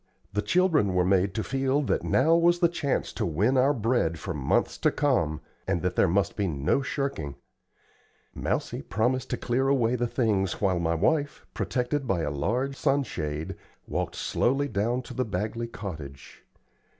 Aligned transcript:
The 0.33 0.41
children 0.41 0.95
were 0.95 1.05
made 1.05 1.35
to 1.35 1.43
feel 1.43 1.83
that 1.83 2.03
now 2.03 2.33
was 2.33 2.57
the 2.57 2.67
chance 2.67 3.13
to 3.13 3.23
win 3.23 3.55
our 3.55 3.71
bread 3.71 4.17
for 4.17 4.33
months 4.33 4.79
to 4.79 4.89
come, 4.89 5.41
and 5.67 5.83
that 5.83 5.95
there 5.95 6.07
must 6.07 6.35
be 6.35 6.47
no 6.47 6.81
shirking. 6.81 7.35
Mousie 8.33 8.81
promised 8.81 9.29
to 9.29 9.37
clear 9.37 9.67
away 9.67 9.95
the 9.95 10.07
things 10.07 10.59
while 10.59 10.79
my 10.79 10.95
wife, 10.95 11.45
protected 11.53 12.07
by 12.07 12.21
a 12.21 12.31
large 12.31 12.75
sun 12.75 13.03
shade, 13.03 13.55
walked 13.87 14.15
slowly 14.15 14.67
down 14.67 15.03
to 15.03 15.13
the 15.13 15.23
Bagley 15.23 15.67
cottage. 15.67 16.45